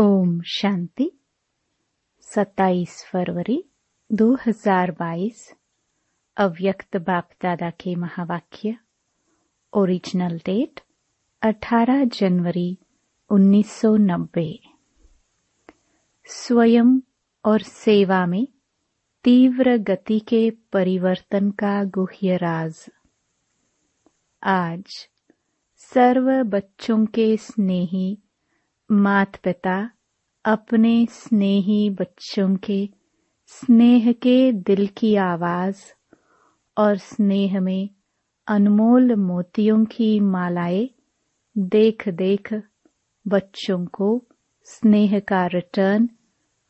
ओम 0.00 0.40
शांति। 0.42 1.10
27 2.22 3.04
फरवरी 3.04 3.64
2022 4.12 5.52
अव्यक्त 6.36 6.96
बाप 6.96 7.28
दादा 7.42 7.70
के 7.70 7.94
महावाक्य, 7.94 8.76
ओरिजिनल 9.72 10.38
डेट 10.38 10.80
18 11.42 12.04
जनवरी 12.04 12.78
1990 13.30 14.58
स्वयं 16.24 17.00
और 17.44 17.62
सेवा 17.62 18.26
में 18.26 18.48
तीव्र 19.24 19.76
गति 19.76 20.20
के 20.20 20.50
परिवर्तन 20.50 21.50
का 21.50 21.84
गुह्य 21.84 22.36
राज। 22.36 22.86
आज 24.42 25.08
सर्व 25.76 26.42
बच्चों 26.44 27.06
के 27.06 27.36
स्नेही 27.36 28.18
मात 28.92 29.36
पिता 29.36 29.90
अपने 30.44 31.06
स्नेही 31.10 31.90
बच्चों 31.90 32.56
के, 32.56 32.88
स्नेह 33.46 34.12
के 34.12 34.52
दिल 34.52 34.86
की 34.86 35.16
आवाज़ 35.16 35.82
और 36.78 36.96
स्नेह 36.96 37.60
में 37.60 37.90
अनमोल 38.46 39.14
मोतियों 39.14 39.84
की 39.84 40.20
मालाएँ 40.20 40.90
देख 41.58 42.08
देख 42.08 42.54
बच्चों 43.28 43.86
को 43.86 44.26
स्नेह 44.64 45.18
का 45.18 45.46
रिटर्न 45.46 46.08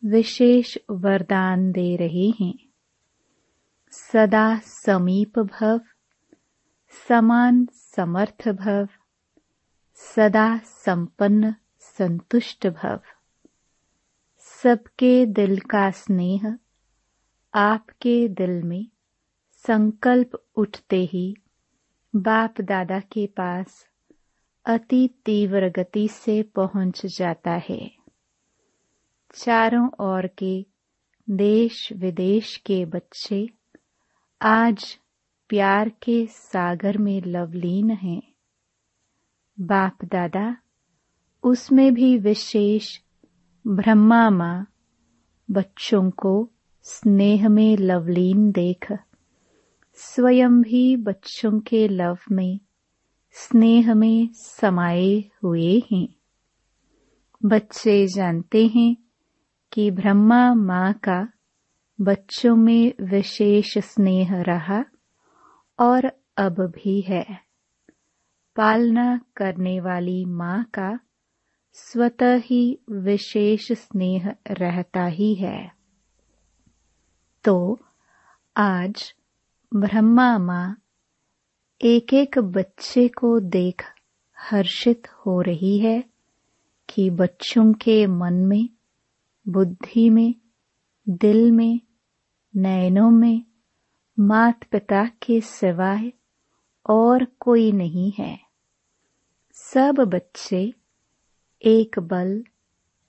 विशेष 0.05 0.79
वरदान 0.91 1.73
दे 1.73 1.97
रहे 1.97 2.45
हैं। 2.45 2.55
सदा 3.91 4.59
समीप 4.59 5.39
भव, 5.39 5.81
समान 7.09 7.67
समर्थ 7.73 8.49
भव, 8.49 8.89
सदा 9.95 10.59
संपन्न 10.59 11.55
संतुष्ट 11.99 12.67
भव। 12.67 13.01
सबके 14.63 15.27
दिल 15.27 15.61
का 15.61 15.91
स्नेह, 15.91 16.59
आपके 17.55 18.29
दिल 18.29 18.63
में 18.63 18.87
संकल्प 19.67 20.45
उठते 20.57 20.97
ही 20.97 21.37
बाप 22.17 22.61
दादा 22.61 23.01
के 23.01 23.27
पास 23.27 23.89
अति 24.65 25.11
तीव्र 25.25 25.69
गति 25.69 26.09
से 26.09 26.43
पहुँच 26.43 27.07
जाता 27.07 27.51
है। 27.51 27.91
चारों 29.35 29.89
ओर 30.01 30.27
के 30.27 30.67
देश 31.31 31.93
विदेश 31.93 32.57
के 32.57 32.85
बच्चे 32.85 33.49
आज 34.43 34.99
प्यार 35.49 35.89
के 35.89 36.27
सागर 36.27 36.99
में 36.99 37.23
लवलीन 37.23 37.91
हैं। 37.91 38.23
बाप 39.61 40.05
दादा 40.05 40.57
उसमें 41.43 41.95
भी 41.95 42.19
विशेष 42.19 42.99
ब्रह्मा 43.67 44.31
माँ 44.31 44.67
बच्चों 45.51 46.11
को 46.11 46.51
स्नेह 46.83 47.49
में 47.49 47.77
लवलीन 47.77 48.53
देख। 48.53 48.93
स्वयं 49.95 50.63
भी 50.63 50.97
बच्चों 50.97 51.61
के 51.61 51.89
लव 51.89 52.19
में 52.33 52.61
स्नेह 53.33 53.95
में 53.95 54.29
समाये 54.33 55.31
हुए 55.43 55.83
हैं। 55.93 56.09
बच्चे 57.45 58.07
जानते 58.07 58.67
हैं 58.67 58.97
कि 59.73 59.91
ब्रह्मा 59.91 60.55
माँ 60.55 60.93
का 60.93 61.29
बच्चों 62.01 62.57
में 62.57 62.93
विशेष 63.01 63.79
स्नेह 63.79 64.43
रहा 64.43 64.85
और 65.79 66.13
अब 66.37 66.61
भी 66.61 67.01
है। 67.01 67.27
पालना 68.57 69.21
करने 69.37 69.81
वाली 69.81 70.25
माँ 70.25 70.65
का 70.65 70.99
स्वतः 71.73 72.37
ही 72.37 72.79
विशेष 72.91 73.73
स्नेह 73.73 74.35
रहता 74.51 75.07
ही 75.07 75.35
है। 75.35 75.73
तो 77.45 77.79
आज 78.57 79.15
ब्रह्मा 79.75 80.39
माँ 80.39 80.83
एक 81.83 82.15
एक 82.15 82.39
बच्चे 82.39 83.09
को 83.09 83.41
देख 83.41 83.85
हर्षित 84.41 85.09
हो 85.09 85.41
रही 85.41 85.79
है 85.79 86.05
कि 86.89 87.11
बच्चों 87.11 87.73
के 87.73 88.07
मन 88.07 88.35
में, 88.35 88.69
बुद्धि 89.49 90.11
में, 90.11 90.35
दिल 91.09 91.53
में, 91.53 91.81
नयनों 92.57 93.11
में 93.11 93.45
मात 94.21 94.65
पिता 94.65 95.07
के 95.07 95.41
सिवाय 95.41 96.13
और 96.91 97.25
कोई 97.25 97.73
नहीं 97.73 98.13
है। 98.19 98.41
सब 99.53 99.95
बच्चे 99.99 100.75
एक 101.63 101.99
बल 101.99 102.43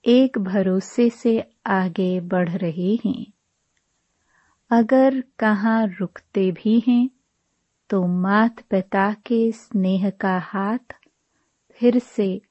एक 0.06 0.38
भरोसे 0.38 1.10
से 1.10 1.40
आगे 1.66 2.20
बढ़ 2.20 2.50
रहे 2.50 2.96
हैं। 3.06 3.26
अगर 4.72 5.20
कहाँ 5.40 5.86
रुकते 6.00 6.52
भी 6.52 6.80
हैं 6.88 7.10
तो 7.90 8.02
मात 8.22 8.60
पिता 8.62 9.12
के 9.26 9.52
स्नेह 9.52 10.10
का 10.10 10.38
हाथ 10.40 10.96
फिर 11.80 12.00
से 12.00 12.42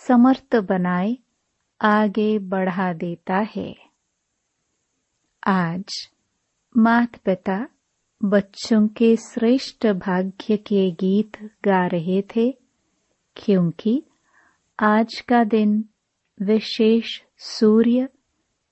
समर्थ 0.00 0.56
बनाए 0.62 1.16
आगे 1.80 2.38
बढ़ा 2.38 2.92
देता 2.94 3.38
है। 3.56 3.74
आज 5.42 6.08
मात 6.74 7.16
पिता 7.16 7.66
बच्चों 8.20 8.86
के 8.88 9.14
श्रेष्ठ 9.16 9.86
भाग्य 9.86 10.56
के 10.56 10.90
गीत 10.90 11.38
गा 11.64 11.86
रहे 11.86 12.20
थे, 12.36 12.50
क्योंकि 13.36 14.02
आज 14.80 15.20
का 15.20 15.44
दिन 15.44 15.84
विशेष 16.42 17.20
सूर्य 17.38 18.08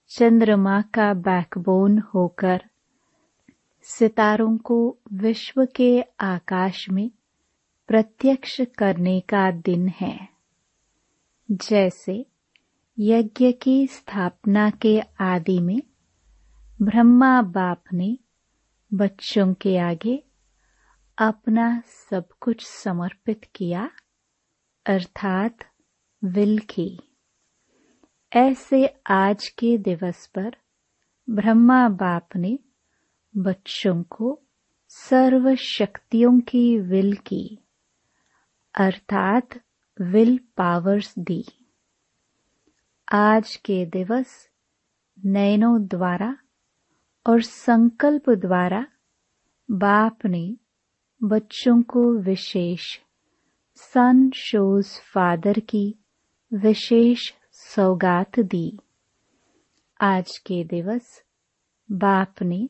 चंद्रमा 0.08 0.82
का 0.82 1.14
बैकबोन 1.14 1.98
होकर 1.98 2.64
सितारों 3.82 4.58
को 4.58 4.98
विश्व 5.12 5.66
के 5.76 6.02
आकाश 6.20 6.90
में 6.90 7.10
प्रत्यक्ष 7.88 8.60
करने 8.78 9.20
का 9.20 9.50
दिन 9.50 9.88
है। 9.88 10.28
जैसे 11.50 12.26
यज्ञ 12.98 13.52
की 13.52 13.86
स्थापना 13.86 14.70
के 14.70 15.00
आदि 15.20 15.58
में 15.58 15.82
ब्रह्मा 16.82 17.42
बाप 17.42 17.84
ने 17.92 18.18
बच्चों 18.94 19.54
के 19.54 19.78
आगे 19.78 20.24
अपना 21.18 21.80
सब 21.80 22.28
कुछ 22.40 22.66
समर्पित 22.66 23.44
किया, 23.54 23.90
अर्थात 24.86 25.56
विल 26.24 26.58
की। 26.58 26.98
ऐसे 28.32 28.86
आज 29.06 29.48
के 29.48 29.78
दिवस 29.78 30.26
पर 30.26 30.56
ब्रह्मा 31.30 31.88
बाप 31.88 32.28
ने 32.36 32.58
बच्चों 33.36 34.02
को 34.02 34.42
सर्व 34.88 35.54
शक्तियों 35.54 36.40
की 36.40 36.78
विल 36.78 37.12
की, 37.16 37.58
अर्थात 38.74 39.48
विल 40.00 40.38
पावर्स 40.38 41.14
दी। 41.18 41.44
आज 43.12 43.56
के 43.56 43.86
दिवस 43.86 44.48
नयनों 45.24 45.86
द्वारा 45.86 46.36
और 47.26 47.42
संकल्प 47.42 48.30
द्वारा 48.30 48.86
बाप 49.70 50.18
ने 50.26 50.56
बच्चों 51.22 51.82
को 51.82 52.18
विशेष 52.18 52.98
सन 53.74 54.30
शोज़ 54.30 55.00
फादर 55.00 55.58
की 55.58 55.94
विशेष 56.54 57.32
सौगात 57.52 58.40
दी। 58.40 58.78
आज 60.00 60.38
के 60.38 60.64
दिवस 60.64 61.24
बाप 61.90 62.34
ने 62.42 62.68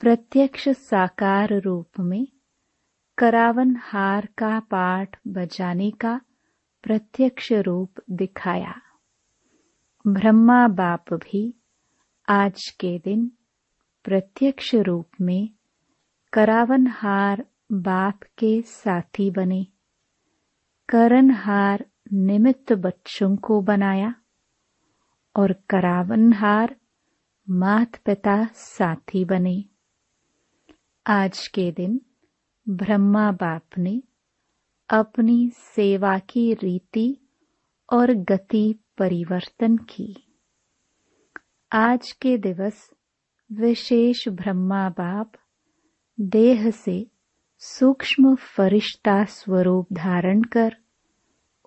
प्रत्यक्ष 0.00 0.68
साकार 0.68 1.60
रूप 1.60 2.00
में 2.00 2.28
करावन 3.18 3.76
हार 3.76 4.28
का 4.38 4.60
पाठ 4.60 5.18
बजाने 5.26 5.90
का 5.90 6.20
प्रत्यक्ष 6.82 7.52
रूप 7.52 7.94
दिखाया। 8.10 8.74
ब्रह्मा 10.06 10.68
बाप 10.68 11.14
भी 11.14 11.54
आज 12.28 12.68
के 12.80 12.98
दिन 12.98 13.32
प्रत्यक्ष 14.04 14.74
रूप 14.74 15.08
में 15.20 15.50
करावन 16.32 16.86
हार 16.86 17.46
बाप 17.72 18.22
के 18.38 18.62
साथी 18.62 19.30
बने। 19.30 19.66
करनहार 20.88 21.89
निमित्त 22.12 22.72
बच्चों 22.72 23.36
को 23.36 23.60
बनाया 23.60 24.14
और 25.36 25.52
करावनहार 25.52 26.76
मात 27.50 27.96
पिता 27.96 28.44
साथी 28.54 29.24
बने। 29.24 29.64
आज 31.06 31.48
के 31.48 31.72
दिन 31.72 32.00
ब्रह्मा 32.68 33.32
बाप 33.32 33.62
ने 33.78 34.02
अपनी 34.90 35.50
सेवा 35.54 36.18
की 36.18 36.54
रीति 36.54 37.16
और 37.92 38.12
गति 38.12 38.74
परिवर्तन 38.98 39.76
की। 39.76 40.14
आज 41.72 42.12
के 42.12 42.38
दिवस 42.38 42.90
विशेष 43.52 44.28
ब्रह्मा 44.28 44.88
बाप 44.88 45.32
देह 46.20 46.70
से 46.70 47.10
सूक्ष्म 47.58 48.34
फरिश्ता 48.34 49.24
स्वरूप 49.24 49.92
धारण 49.92 50.42
कर 50.42 50.76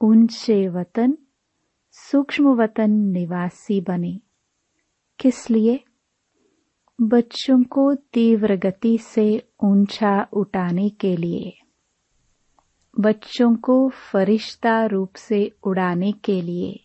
ऊँचे 0.04 0.68
वतन, 0.68 1.18
सूक्ष्म 1.92 2.48
वतन 2.48 2.92
निवासी 2.92 3.82
बने। 3.82 4.20
किस 5.20 5.50
लिए? 5.50 5.84
बच्चों 7.02 7.64
को 7.64 7.96
तीव्र 7.96 8.56
गति 8.56 8.98
से 8.98 9.48
ऊँचा 9.64 10.28
उठाने 10.34 10.90
के 10.90 11.18
लिए। 11.18 11.54
बच्चों 13.00 13.56
को 13.56 13.90
फरिश्ता 13.90 14.86
रूप 14.86 15.16
से 15.16 15.52
उड़ाने 15.64 16.12
के 16.12 16.42
लिए। 16.42 16.84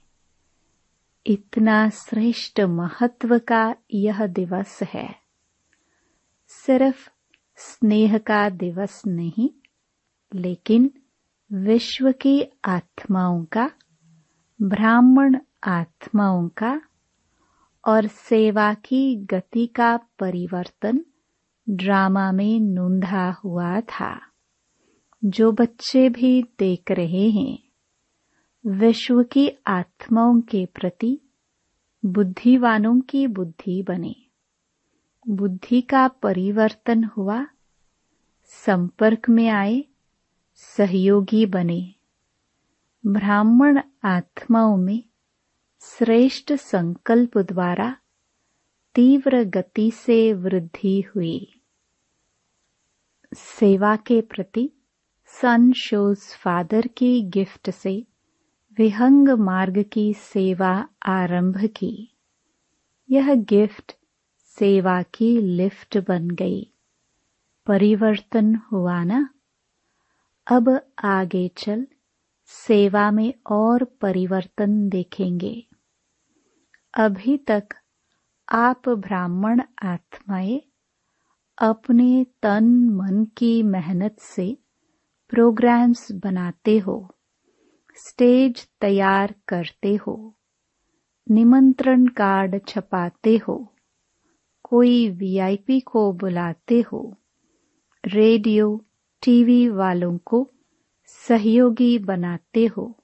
इतना 1.26 1.88
श्रेष्ठ 1.88 2.60
महत्व 2.60 3.38
का 3.38 3.74
यह 3.94 4.26
दिवस 4.26 4.78
है। 4.82 5.14
सिर्फ़ 6.46 7.10
स्नेह 7.56 8.18
का 8.18 8.48
दिवस 8.48 9.02
नहीं, 9.06 9.50
लेकिन 10.34 10.90
विश्व 11.52 12.12
की 12.12 12.44
आत्माओं 12.64 13.44
का, 13.44 13.70
ब्राह्मण 14.62 15.36
आत्माओं 15.64 16.48
का 16.48 16.80
और 17.88 18.06
सेवा 18.06 18.74
की 18.74 19.16
गति 19.16 19.66
का 19.66 19.96
परिवर्तन 19.96 21.04
ड्रामा 21.70 22.32
में 22.32 22.60
नूंधा 22.60 23.30
हुआ 23.30 23.80
था। 23.80 24.20
जो 25.24 25.52
बच्चे 25.52 26.08
भी 26.08 26.42
देख 26.42 26.90
रहे 26.90 27.30
हैं 27.30 27.58
विश्व 28.66 29.22
की 29.22 29.50
आत्माओं 29.66 30.40
के 30.40 30.66
प्रति 30.66 31.20
बुद्धिवानों 32.04 33.00
की 33.00 33.26
बुद्धि 33.26 33.82
बने। 33.82 34.16
बुद्धि 35.28 35.80
का 35.80 36.08
परिवर्तन 36.08 37.04
हुआ, 37.04 37.46
संपर्क 38.44 39.28
में 39.28 39.48
आए 39.48 39.84
सहयोगी 40.58 41.46
बने। 41.46 41.94
ब्राह्मण 43.06 43.81
आत्माओं 44.05 44.76
में 44.76 45.05
श्रेष्ठ 45.81 46.52
संकल्प 46.52 47.38
द्वारा 47.38 47.96
तीव्र 48.94 49.44
गति 49.44 49.90
से 49.90 50.32
वृद्धि 50.32 51.00
हुई। 51.00 51.60
सेवा 53.34 53.96
के 53.96 54.20
प्रति 54.20 54.70
सन 55.26 55.72
शोज़ 55.72 56.37
फादर 56.37 56.87
की 56.87 57.22
गिफ्ट 57.22 57.70
से 57.70 58.06
विहंग 58.78 59.28
मार्ग 59.28 59.84
की 59.93 60.14
सेवा 60.14 60.88
आरंभ 61.06 61.64
की। 61.64 62.16
यह 63.11 63.34
गिफ्ट 63.34 63.96
सेवा 64.58 65.02
की 65.02 65.40
लिफ्ट 65.40 65.99
बन 65.99 66.31
गई। 66.31 66.72
परिवर्तन 67.66 68.54
हुआ 68.54 69.04
ना? 69.04 69.34
अब 70.48 70.68
आगे 71.04 71.48
चल, 71.56 71.86
सेवा 72.44 73.10
में 73.10 73.34
और 73.46 73.84
परिवर्तन 73.84 74.88
देखेंगे। 74.88 75.66
अभी 76.94 77.36
तक 77.36 77.68
आप 78.48 78.88
ब्राह्मण 78.88 79.62
आत्माएँ 79.82 80.60
अपने 81.58 82.26
तन 82.42 82.64
मन 82.90 83.24
की 83.36 83.62
मेहनत 83.62 84.16
से 84.20 84.58
प्रोग्राम्स 85.30 86.12
बनाते 86.12 86.78
हो 86.78 87.14
स्टेज 87.96 88.68
तैयार 88.80 89.34
करते 89.48 89.94
हो, 89.96 90.34
निमंत्रण 91.30 92.06
कार्ड 92.06 92.60
छपाते 92.68 93.36
हो, 93.36 93.74
कोई 94.62 95.08
वीआईपी 95.10 95.80
को 95.80 96.12
बुलाते 96.12 96.80
हो 96.80 97.16
रेडियो 98.04 98.84
टीवी 99.22 99.68
वालों 99.68 100.18
को 100.18 100.50
सहयोगी 101.06 101.98
बनाते 101.98 102.66
हो, 102.66 102.98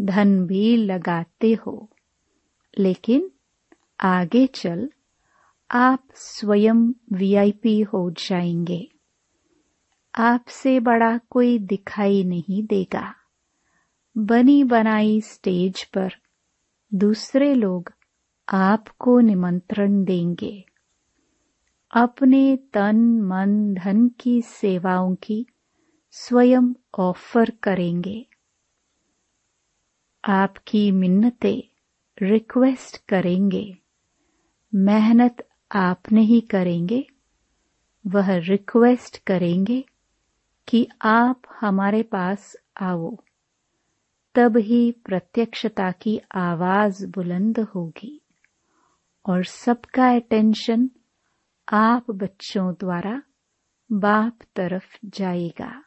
धन 0.00 0.46
भी 0.46 0.76
लगाते 0.76 1.52
हो। 1.52 1.90
लेकिन 2.78 3.30
आगे 4.00 4.46
चल, 4.46 4.90
आप 5.70 6.08
स्वयं 6.14 6.92
वीआईपी 7.12 7.80
हो 7.80 8.10
जाएँगे। 8.10 8.88
आपसे 10.18 10.80
बड़ा 10.80 11.18
कोई 11.30 11.58
दिखाई 11.58 12.24
नहीं 12.24 12.62
देगा। 12.66 13.14
बनी 14.18 14.64
बनाई 14.64 15.20
स्टेज 15.20 15.84
पर 15.84 16.10
दूसरे 16.94 17.54
लोग 17.54 17.92
आपको 18.48 19.20
निमंत्रण 19.20 20.04
देंगे। 20.04 20.64
अपने 21.96 22.56
तन, 22.56 22.96
मन, 23.20 23.74
धन 23.74 24.08
की 24.08 24.42
सेवाओं 24.42 25.14
की 25.14 25.46
स्वयं 26.10 26.74
ऑफ़र 26.98 27.52
करेंगे। 27.62 28.26
आपकी 30.24 30.90
मिन्नतें 30.90 31.82
रिक्वेस्ट 32.22 33.06
करेंगे। 33.08 33.78
मेहनत 34.74 35.48
आप 35.72 36.02
नहीं 36.12 36.42
करेंगे। 36.42 37.06
वह 38.06 38.36
रिक्वेस्ट 38.36 39.24
करेंगे 39.24 39.84
कि 40.68 40.88
आप 41.02 41.42
हमारे 41.60 42.02
पास 42.02 42.56
आओ। 42.80 43.16
तब 44.34 44.56
ही 44.56 44.90
प्रत्यक्षता 44.90 45.90
की 45.90 46.20
आवाज़ 46.34 47.06
बुलंद 47.06 47.60
होगी 47.60 48.20
और 49.28 49.44
सबका 49.44 50.14
अटेंशन 50.16 50.90
आप 51.68 52.10
बच्चों 52.10 52.72
द्वारा 52.72 53.22
बाप 53.92 54.38
तरफ़ 54.56 54.96
जाएगा। 55.04 55.82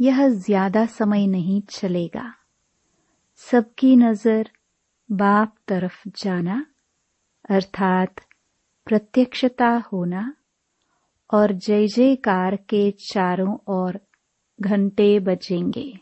यह 0.00 0.28
ज़्यादा 0.28 0.86
समय 0.86 1.26
नहीं 1.26 1.62
चलेगा। 1.62 2.34
सबकी 3.36 3.96
नज़र 3.96 4.50
बाप 5.12 5.54
तरफ़ 5.68 6.08
जाना, 6.08 6.66
अर्थात 7.50 8.20
प्रत्यक्षता 8.86 9.84
होना 9.92 10.34
और 11.34 11.52
जय 11.52 11.86
जयकार 11.86 12.56
के 12.56 12.90
चारों 12.90 13.58
ओर 13.68 14.00
घंटे 14.60 15.18
बजेंगे। 15.18 15.98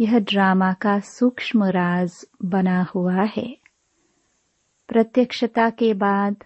यह 0.00 0.18
ड्रामा 0.18 0.72
का 0.72 1.00
सूक्ष्म 1.00 1.64
राज 1.64 2.26
बना 2.44 2.82
हुआ 2.82 3.22
है। 3.22 3.56
प्रत्यक्षता 4.88 5.70
के 5.70 5.94
बाद 5.94 6.44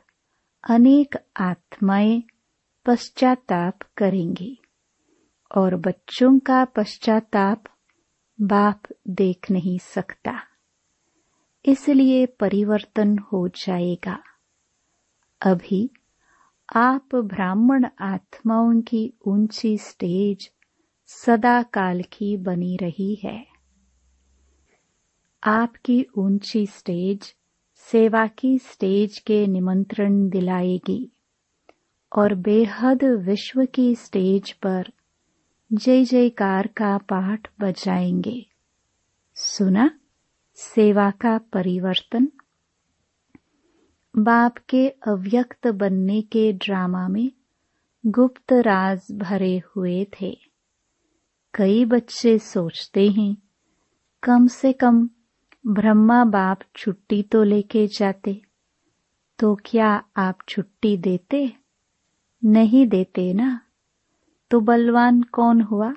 अनेक 0.71 1.17
आत्माएँ 1.37 2.23
पश्चाताप 2.87 3.79
करेंगी 3.97 4.59
और 5.57 5.77
बच्चों 5.77 6.39
का 6.39 6.65
पश्चाताप 6.65 7.65
बाप 8.41 8.83
देख 9.09 9.51
नहीं 9.51 9.79
सकता। 9.79 10.33
इसलिए 11.67 12.27
परिवर्तन 12.27 13.19
हो 13.19 13.49
जाएगा। 13.49 14.23
अभी 15.41 15.91
आप 16.77 17.09
ब्राह्मण 17.15 17.87
आत्माओं 18.01 18.81
की 18.81 19.15
ऊँची 19.29 19.79
स्टेज 19.79 20.51
सदा 21.07 21.63
काल 21.63 22.03
की 22.03 22.37
बनी 22.37 22.77
रही 22.77 23.15
है। 23.15 23.47
आपकी 25.45 26.07
ऊँची 26.19 26.67
स्टेज 26.67 27.35
सेवा 27.93 28.27
की 28.27 28.59
स्टेज 28.59 29.19
के 29.19 29.47
निमंत्रण 29.47 30.29
दिलाएगी। 30.29 31.13
और 32.17 32.35
बेहद 32.35 33.05
विश्व 33.05 33.65
की 33.65 33.95
स्टेज 33.95 34.53
पर 34.53 34.93
जय 35.73 36.05
जयकार 36.05 36.67
का 36.67 36.99
पाठ 36.99 37.51
बजाएँगे। 37.61 38.47
सुना, 39.35 39.91
सेवा 40.55 41.11
का 41.11 41.39
परिवर्तन। 41.39 42.29
बाप 44.17 44.59
के 44.59 44.89
अव्यक्त 44.89 45.67
बनने 45.67 46.23
के 46.23 46.53
ड्रामा 46.53 47.09
में 47.09 47.33
गुप्त 48.07 48.53
राज 48.53 49.07
भरे 49.13 49.63
हुए 49.77 50.07
थे। 50.21 50.39
कई 51.55 51.85
बच्चे 51.85 52.39
सोचते 52.39 53.09
हैं, 53.09 53.37
कम 54.23 54.47
से 54.47 54.73
कम 54.73 55.09
ब्रह्मा 55.65 56.25
बाप 56.25 56.61
छुट्टी 56.77 57.23
तो 57.23 57.43
लेके 57.43 57.87
जाते 57.87 58.41
तो 59.39 59.55
क्या 59.67 59.89
आप 60.17 60.39
छुट्टी 60.49 60.97
देते? 60.97 61.53
नहीं 62.43 62.87
देते 62.87 63.33
ना? 63.33 63.61
तो 64.51 64.61
बलवान 64.61 65.23
कौन 65.23 65.61
हुआ? 65.61 65.93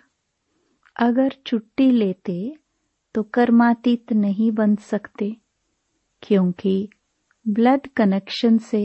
अगर 0.95 1.33
छुट्टी 1.45 1.89
लेते 1.91 2.37
तो 3.15 3.23
कर्मातीत 3.23 4.13
नहीं 4.13 4.51
बन 4.51 4.75
सकते, 4.75 5.35
क्योंकि 6.23 6.89
ब्लड 7.45 7.87
कनेक्शन 7.87 8.57
से 8.57 8.81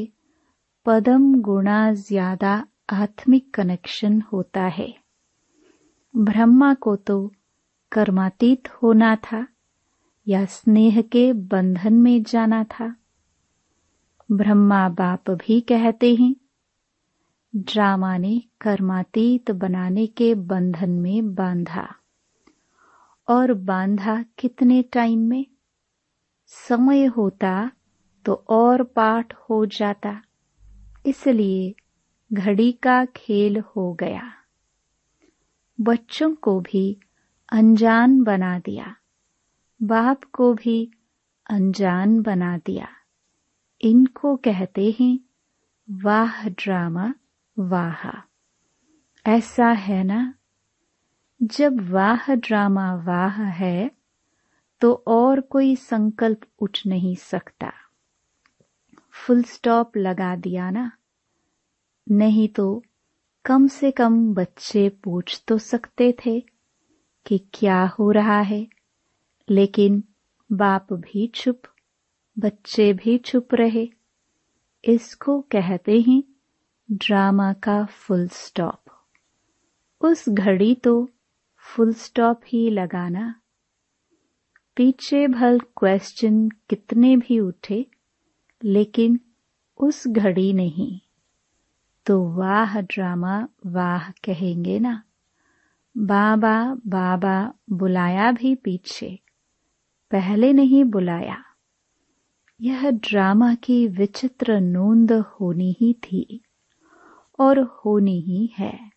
पदम 0.87 1.33
गुणा 1.41 1.93
ज़्यादा 1.93 2.55
आत्मिक 2.93 3.55
कनेक्शन 3.55 4.21
होता 4.33 4.63
है। 4.71 4.93
ब्रह्मा 6.15 6.75
को 6.75 6.97
तो 6.97 7.21
कर्मातीत 7.93 8.69
होना 8.73 9.15
था। 9.17 9.47
या 10.29 10.45
स्नेह 10.45 11.03
के 11.03 11.33
बंधन 11.33 11.95
में 11.95 12.23
जाना 12.23 12.65
था। 12.65 12.97
ब्रह्मा 14.33 14.89
बाप 14.89 15.31
भी 15.31 15.61
कहते 15.61 16.15
हैं, 16.15 16.37
ड्रामा 17.57 18.17
ने 18.19 18.43
कर्मातीत 18.61 19.51
बनाने 19.51 20.07
के 20.07 20.35
बंधन 20.35 20.91
में 20.91 21.35
बांधा। 21.35 21.95
और 23.29 23.53
बांधा 23.53 24.25
कितने 24.39 24.83
टाइम 24.83 25.19
में? 25.19 25.47
समय 26.47 27.05
होता 27.05 27.71
तो 28.25 28.45
और 28.49 28.83
पाठ 28.83 29.35
हो 29.35 29.67
जाता, 29.67 30.23
इसलिए 31.07 31.75
घड़ी 32.33 32.73
का 32.73 33.05
खेल 33.05 33.61
हो 33.61 33.93
गया। 33.95 34.33
बच्चों 35.81 36.35
को 36.35 36.61
भी 36.61 37.01
अनजान 37.53 38.23
बना 38.23 38.59
दिया। 38.59 38.97
बाप 39.83 40.25
को 40.25 40.55
भी 40.55 40.93
अनजान 41.51 42.23
बना 42.23 42.59
दिया। 42.59 42.89
इनको 43.81 44.37
कहते 44.37 44.97
हैं, 45.01 45.21
वाह 45.91 46.49
ड्रामा, 46.49 47.15
वाह। 47.59 48.29
ऐसा 49.31 49.67
है 49.67 50.05
ना? 50.05 50.35
जब 51.43 51.91
वाह 51.91 52.35
ड्रामा, 52.35 52.95
वाह 52.95 53.43
है 53.43 53.91
तो 54.81 55.05
और 55.07 55.41
कोई 55.41 55.77
संकल्प 55.77 56.41
उठ 56.59 56.79
नहीं 56.87 57.15
सकता। 57.15 57.73
फुल 59.11 59.43
स्टॉप 59.43 59.97
लगा 59.97 60.37
दिया 60.37 60.71
ना? 60.71 60.93
नहीं 62.11 62.49
तो 62.49 62.83
कम 63.45 63.67
से 63.67 63.91
कम 63.91 64.35
बच्चे 64.35 64.89
पूछ 64.89 65.45
तो 65.49 65.59
सकते 65.59 66.15
थे 66.27 66.41
कि 67.27 67.39
क्या 67.39 67.87
हो 67.87 68.11
रहा 68.11 68.41
है। 68.41 68.69
लेकिन 69.51 70.05
बाप 70.53 70.93
भी 70.93 71.27
चुप, 71.27 71.63
बच्चे 72.39 72.93
भी 72.93 73.19
चुप 73.19 73.49
रहे। 73.55 73.89
इसको 74.85 75.41
कहते 75.41 76.01
हैं 76.01 76.23
ड्रामा 76.91 77.53
का 77.53 77.85
फुल 77.85 78.29
स्टॉप। 78.29 78.85
उस 80.01 80.29
घड़ी 80.29 80.75
तो 80.75 81.11
फुल 81.57 81.93
स्टॉप 81.93 82.41
ही 82.47 82.71
लगाना। 82.71 83.35
पीछे 84.77 85.29
भल 85.29 85.61
क्वेश्चन 85.61 86.49
कितने 86.49 87.17
भी 87.17 87.41
उठे, 87.41 87.87
लेकिन 88.65 89.21
उस 89.79 90.09
घड़ी 90.09 90.53
नहीं। 90.53 91.01
तो 92.07 92.25
वाह 92.25 92.81
ड्रामा, 92.81 93.49
वाह 93.67 94.11
कहेंगे 94.11 94.79
ना। 94.79 95.03
बाबा 95.97 96.75
बाबा 96.75 97.53
बुलाया 97.71 98.33
भी 98.33 98.55
पीछे। 98.55 99.19
पहले 100.13 100.53
नहीं 100.53 100.85
बुलाया। 100.85 101.45
यह 102.61 102.91
ड्रामा 102.91 103.55
की 103.55 103.87
विचित्र 103.89 104.61
नोंद 104.61 105.13
होनी 105.13 105.77
ही 105.81 105.93
थी 105.93 106.41
और 107.39 107.61
होनी 107.61 108.21
ही 108.21 108.55
है। 108.59 108.91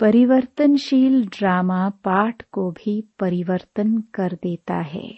परिवर्तनशील 0.00 1.26
ड्रामा 1.26 1.88
पाठ 1.88 2.42
को 2.52 2.70
भी 2.70 3.04
परिवर्तन 3.18 3.98
कर 4.14 4.32
देता 4.32 4.74
है। 4.74 5.14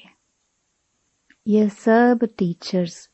यह 1.49 1.69
सब 1.69 2.29
टीचर्स 2.39 3.11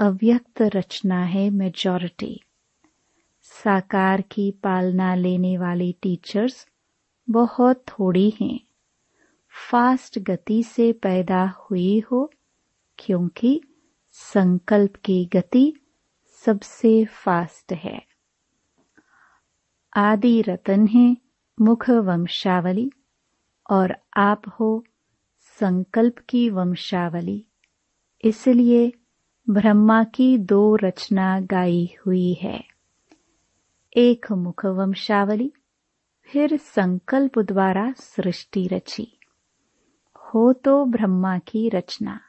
अव्यक्त 0.00 0.62
रचना 0.62 1.22
है 1.24 1.50
मेजॉरिटी 1.50 2.40
साकार 3.42 4.20
की 4.20 4.50
पालना 4.50 5.14
लेने 5.14 5.58
वाली 5.58 5.92
टीचर्स 6.02 6.68
बहुत 7.30 7.84
थोड़ी 7.88 8.32
हैं। 8.40 8.69
फास्ट 9.50 10.18
गति 10.18 10.62
से 10.62 10.92
पैदा 10.92 11.46
हुई 11.46 12.00
हो, 12.00 12.30
क्योंकि 12.98 13.60
संकल्प 14.10 14.96
की 14.96 15.24
गति 15.24 15.74
सबसे 16.44 17.04
फास्ट 17.04 17.72
है। 17.72 18.02
आदि 19.96 20.42
रतन 20.42 20.86
है 20.86 21.16
मुख 21.60 21.90
वंशावली, 21.90 22.90
और 23.70 23.96
आप 24.16 24.42
हो 24.60 24.84
संकल्प 25.60 26.18
की 26.18 26.50
वंशावली। 26.50 27.46
इसलिए 28.24 28.92
ब्रह्मा 29.50 30.04
की 30.04 30.38
दो 30.38 30.76
रचना 30.76 31.40
गाई 31.40 31.94
हुई 32.06 32.32
है। 32.32 32.64
एक 33.96 34.32
मुख 34.32 34.66
वंशावली, 34.66 35.52
फिर 36.22 36.56
संकल्प 36.56 37.38
द्वारा 37.38 37.92
सृष्टि 37.92 38.66
रची। 38.66 39.19
हो 40.34 40.52
तो 40.52 40.84
ब्रह्मा 40.84 41.38
की 41.38 41.68
रचना। 41.68 42.20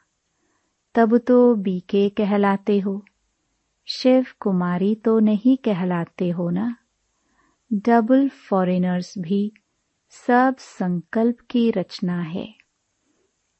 तब 0.94 1.18
तो 1.18 1.54
बीके 1.54 2.08
कहलाते 2.08 2.78
हो। 2.78 3.04
शिव 3.86 4.26
कुमारी 4.40 4.94
तो 4.94 5.18
नहीं 5.18 5.56
कहलाते 5.56 6.30
हो 6.30 6.50
ना। 6.50 6.76
डबल 7.72 8.28
फॉरेनर्स 8.28 9.14
भी 9.18 9.52
सब 10.10 10.56
संकल्प 10.58 11.36
की 11.50 11.70
रचना 11.70 12.20
है। 12.20 12.54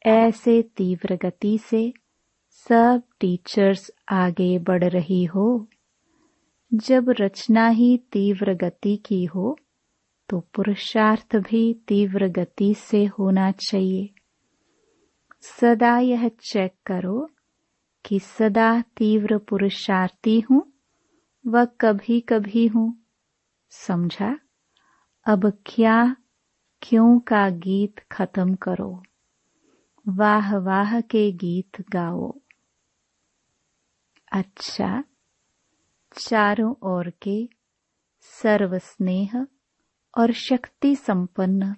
ऐसे 0.07 0.63
तीव्र 0.63 1.17
गति 1.17 1.59
से 1.59 1.93
सब 2.49 3.03
टीचर्स 3.21 3.91
आगे 4.09 4.59
बढ़ 4.59 4.85
रही 4.85 5.25
हो। 5.25 5.69
जब 6.75 7.15
रचना 7.21 7.69
ही 7.69 7.99
तीव्र 8.13 8.55
गति 8.55 8.97
की 8.97 9.25
हो 9.25 9.59
तो 10.29 10.41
पुरुषार्थ 10.41 11.37
भी 11.37 11.75
तीव्र 11.89 12.29
गति 12.29 12.75
से 12.75 13.05
होना 13.05 13.51
चाहिए। 13.51 14.11
सदा 15.43 15.99
यह 15.99 16.29
चेक 16.29 16.75
करो 16.87 17.31
कि 18.05 18.21
सदा 18.21 18.83
तीव्र 18.97 19.39
पुरुषार्थी 19.39 20.41
हूँ 20.41 20.73
व 21.47 21.65
कभी 21.65 22.21
कभी 22.21 22.67
हूँ। 22.67 23.03
समझा? 23.71 24.39
अब 25.27 25.63
क्या, 25.67 26.17
क्यों 26.83 27.19
का 27.19 27.51
गीत 27.51 28.01
खत्म 28.13 28.55
करो? 28.55 29.03
वाह 30.09 30.57
वाह 30.57 31.01
के 31.01 31.33
गीत 31.33 31.91
गाओ। 31.91 32.39
अच्छा 34.33 35.05
चारों 36.13 36.75
ओर 36.83 37.11
के 37.11 37.49
सर्वस्नेह 38.21 39.47
और 40.19 40.33
शक्ति 40.33 40.97
संपन्न 40.97 41.75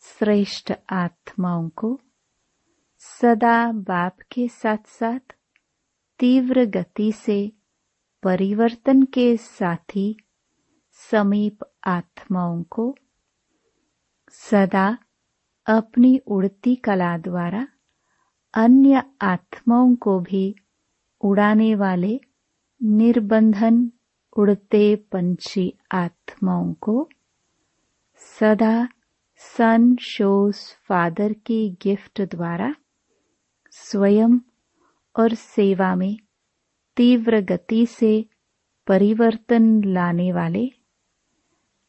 श्रेष्ठ 0.00 0.72
आत्माओं 0.90 1.68
को 1.68 2.00
सदा 3.08 3.56
बाप 3.72 4.20
के 4.32 4.46
साथ 4.48 4.86
साथ 4.88 5.34
तीव्र 6.20 6.64
गति 6.66 7.10
से 7.12 7.38
परिवर्तन 8.22 9.02
के 9.14 9.36
साथी 9.36 10.16
समीप 11.00 11.64
आत्माओं 11.86 12.62
को 12.70 12.94
सदा 14.34 14.86
अपनी 15.66 16.18
उड़ती 16.26 16.74
कला 16.76 17.16
द्वारा 17.18 17.66
अन्य 18.54 19.02
आत्माओं 19.22 19.94
को 19.96 20.18
भी 20.20 20.44
उड़ाने 21.20 21.74
वाले 21.74 22.18
निर्बंधन 22.80 23.90
उड़ते 24.36 24.84
पंछी 25.12 25.72
आत्माओं 25.94 26.72
को 26.80 27.08
सदा 28.38 28.88
सन 29.36 29.94
शोस 30.00 30.60
फादर 30.88 31.32
की 31.32 31.58
गिफ्ट 31.82 32.20
द्वारा 32.20 32.74
स्वयं 33.78 34.38
और 35.16 35.34
सेवा 35.34 35.94
में 35.96 36.16
तीव्र 36.96 37.40
गति 37.40 37.86
से 37.86 38.26
परिवर्तन 38.86 39.84
लाने 39.84 40.32
वाले 40.32 40.70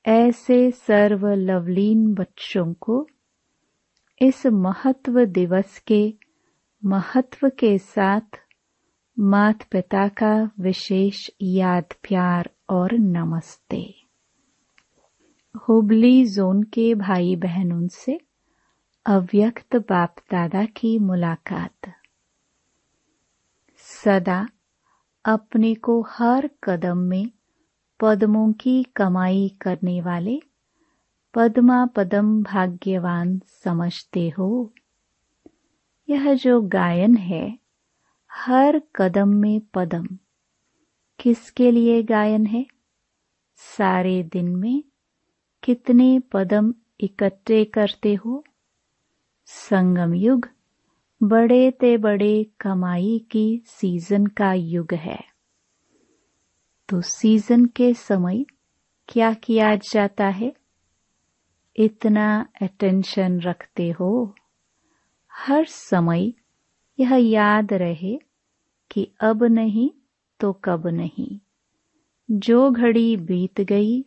ऐसे 0.06 0.72
सर्व 0.72 1.28
लवलीन 1.28 2.14
बच्चों 2.14 2.74
को 2.74 3.08
इस 4.22 4.48
महत्व 4.48 5.26
दिवस 5.26 5.80
के 5.80 6.14
महत्व 6.86 7.50
के 7.50 7.78
साथ 7.78 8.40
मात 9.20 9.64
पिता 9.64 10.08
का 10.08 10.52
विशेष 10.60 11.30
याद, 11.42 11.84
प्यार 11.84 12.50
और 12.70 12.94
नमस्ते। 12.94 13.96
हुबली 15.70 16.26
जोन 16.26 16.64
के 16.64 16.96
भाई 16.96 17.36
बहनों 17.36 17.88
से 17.88 18.20
अव्यक्त 19.08 19.76
बाप 19.76 20.16
दादा 20.32 20.66
की 20.66 21.00
मुलाकात। 21.00 21.94
सदा 23.78 24.48
अपने 25.26 25.76
को 25.76 26.02
हर 26.02 26.50
कदम 26.64 26.98
में 26.98 27.32
पद्मों 28.00 28.54
की 28.54 28.84
कमाई 28.84 29.58
करने 29.62 30.02
वाले 30.02 30.42
पद्मा 31.34 31.86
पदम 31.86 32.44
भाग्यवान 32.44 33.42
समझते 33.64 34.30
हो। 34.30 34.74
यह 36.10 36.34
जो 36.34 36.62
गायन 36.62 37.16
है, 37.16 37.60
हर 38.32 38.82
कदम 38.96 39.30
में 39.30 39.62
पदम। 39.74 40.08
किसके 41.20 41.72
लिए 41.72 42.04
गायन 42.04 42.46
है? 42.46 42.66
सारे 43.56 44.24
दिन 44.24 44.56
में 44.56 44.84
कितने 45.64 46.20
पदम 46.20 46.74
इकट्ठे 47.02 47.66
करते 47.66 48.14
हो? 48.14 48.44
संगम 49.50 50.14
युग, 50.14 50.50
बड़े 51.24 51.72
ते 51.72 51.98
बड़े 51.98 52.46
कमाई 52.62 53.26
की 53.32 53.62
सीज़न 53.66 54.26
का 54.26 54.54
युग 54.54 54.94
है। 54.94 55.20
तो 56.90 57.02
सीज़न 57.02 57.66
के 57.66 57.94
समय 57.94 58.46
क्या 59.10 59.34
किया 59.34 59.76
जाता 59.76 60.28
है? 60.28 60.54
इतना 61.78 62.50
अटेंशन 62.62 63.40
रखते 63.40 63.92
हो। 63.92 64.36
हर 65.34 65.66
समय 65.66 66.34
यह 67.00 67.16
याद 67.16 67.74
रहे 67.74 68.20
कि 68.92 69.12
अब 69.22 69.44
नहीं 69.44 69.90
तो 70.40 70.54
कब 70.54 70.88
नहीं। 70.88 71.40
जो 72.32 72.72
घड़ी 72.72 73.18
बीत 73.18 73.62
गई, 73.62 74.06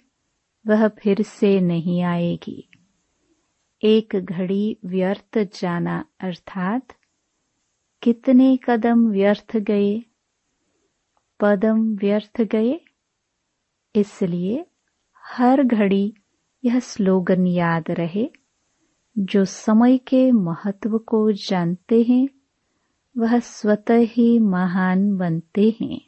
वह 0.67 0.89
फिर 0.89 1.23
से 1.23 1.61
नहीं 1.61 2.03
आएगी। 2.03 2.70
एक 3.83 4.17
घड़ी 4.17 4.79
व्यर्थ 4.85 5.39
जाना, 5.39 6.05
अर्थात 6.21 6.89
कितने 8.03 8.59
कदम 8.65 9.09
व्यर्थ 9.09 9.57
गए? 9.57 10.03
पदम 11.41 11.97
व्यर्थ 11.97 12.43
गए? 12.43 12.81
इसलिए 13.97 14.67
हर 15.25 15.63
घड़ी 15.63 16.15
यह 16.65 16.81
स्लोगन 16.81 17.47
याद 17.47 17.85
रहे। 17.91 18.31
जो 19.19 19.45
समय 19.45 19.99
के 19.99 20.33
महत्व 20.33 20.99
को 20.99 21.33
जानते 21.33 22.03
हैं, 22.03 22.29
वह 23.19 23.39
स्वतः 23.39 23.99
ही 23.99 24.39
महान 24.39 25.17
बनते 25.17 25.77
हैं। 25.81 26.01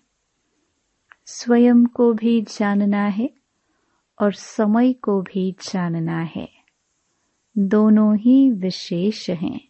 स्वयं 1.26 1.86
को 1.86 2.12
भी 2.12 2.42
जानना 2.42 3.04
है 3.04 3.30
और 4.22 4.32
समय 4.32 4.92
को 4.92 5.22
भी 5.22 5.52
जानना 5.52 6.20
है। 6.20 6.61
दोनों 7.58 8.16
ही 8.16 8.50
विशेष 8.50 9.30
हैं। 9.30 9.68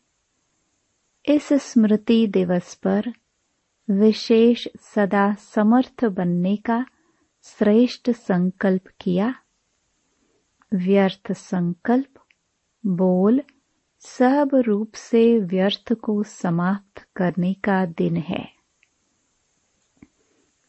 इस 1.28 1.48
स्मृति 1.52 2.26
दिवस 2.26 2.74
पर 2.74 3.12
विशेष 3.90 4.68
सदा 4.80 5.34
समर्थ 5.34 6.04
बनने 6.04 6.56
का 6.56 6.86
श्रेष्ठ 7.42 8.10
संकल्प 8.10 8.82
किया। 9.00 9.34
व्यर्थ 10.74 11.32
संकल्प, 11.32 12.14
बोल, 12.86 13.42
सब 14.00 14.50
रूप 14.54 14.92
से 14.94 15.38
व्यर्थ 15.38 15.92
को 15.92 16.22
समाप्त 16.22 17.06
करने 17.16 17.54
का 17.54 17.86
दिन 17.86 18.16
है। 18.16 18.52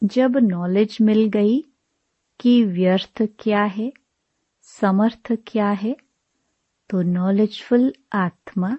जब 0.04 0.36
नॉलेज 0.36 0.98
मिल 1.00 1.28
गई 1.28 1.64
कि 2.40 2.64
व्यर्थ 2.64 3.22
क्या 3.22 3.62
है, 3.62 3.92
समर्थ 4.62 5.32
क्या 5.32 5.70
है 5.70 5.96
तो 6.90 7.02
नॉलेजफुल 7.02 7.94
आत्मा 8.12 8.78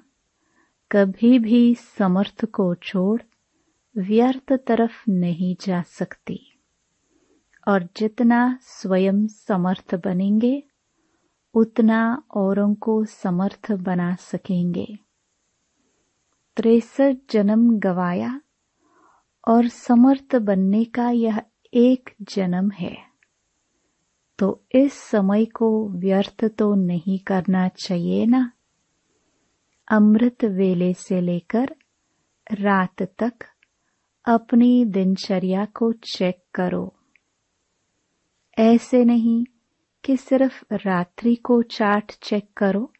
कभी 0.91 1.39
भी 1.39 1.75
समर्थ 1.75 2.45
को 2.45 2.75
छोड़ 2.75 3.21
व्यर्थ 3.97 4.53
तरफ़ 4.53 5.11
नहीं 5.11 5.55
जा 5.61 5.81
सकती। 5.81 6.59
और 7.67 7.89
जितना 7.97 8.59
स्वयं 8.61 9.27
समर्थ 9.27 9.95
बनेंगे, 9.95 10.63
उतना 11.53 12.23
औरों 12.35 12.75
को 12.75 13.05
समर्थ 13.05 13.71
बना 13.71 14.15
सकेंगे। 14.15 14.97
त्रेसठ 16.57 17.15
जन्म 17.31 17.79
गवाया 17.79 18.41
और 19.47 19.67
समर्थ 19.67 20.35
बनने 20.35 20.85
का 20.85 21.09
यह 21.09 21.41
एक 21.73 22.09
जन्म 22.21 22.71
है। 22.71 23.14
तो 24.39 24.63
इस 24.71 24.93
समय 24.93 25.45
को 25.45 25.89
व्यर्थ 25.89 26.45
तो 26.45 26.75
नहीं 26.75 27.19
करना 27.19 27.67
चाहिए 27.67 28.25
ना? 28.25 28.51
अमृत 29.91 30.45
वेले 30.45 30.93
से 30.93 31.21
लेकर 31.21 31.75
रात 32.51 33.03
तक 33.03 33.33
अपनी 34.25 34.85
दिनचर्या 34.85 35.65
को 35.65 35.93
चेक 35.93 36.43
करो। 36.53 36.95
ऐसे 38.59 39.05
नहीं 39.05 39.45
कि 40.03 40.17
सिर्फ़ 40.17 40.73
रात्रि 40.73 41.35
को 41.35 41.61
चार्ट 41.61 42.19
चेक 42.23 42.49
करो, 42.57 42.93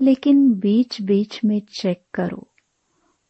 लेकिन 0.00 0.54
बीच 0.54 1.02
बीच 1.02 1.44
में 1.44 1.60
चेक 1.60 2.04
करो। 2.14 2.48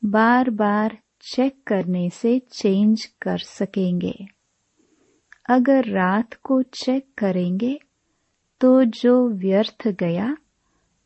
बार 0.05 0.51
बार 0.51 0.99
चेक 1.21 1.63
करने 1.67 2.11
से 2.11 2.39
चेंज 2.39 3.05
कर 3.05 3.39
सकेंगे। 3.39 4.36
अगर 5.49 5.85
रात 5.85 6.35
को 6.35 6.63
चेक 6.63 7.07
करेंगे 7.19 7.79
तो 8.61 8.85
जो 8.85 9.29
व्यर्थ 9.29 9.89
गया, 9.89 10.37